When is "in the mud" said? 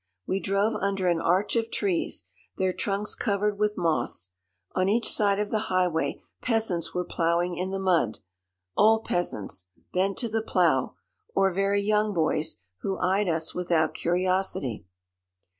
7.55-8.17